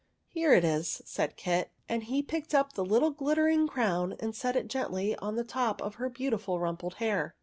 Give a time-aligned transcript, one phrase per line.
[0.27, 4.55] "Here it is," said Kit; and he picked up the little glittering crown and set
[4.55, 7.35] it gently on the top of her beautiful, rumpled hair.